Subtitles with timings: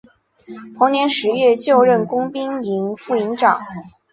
[0.75, 3.61] 同年十月就任工兵营副营长。